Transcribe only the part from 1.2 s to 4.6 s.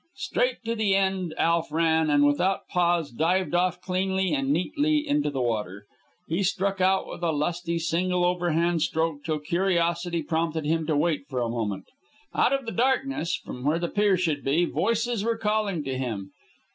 Alf ran, and, without pause, dived off cleanly and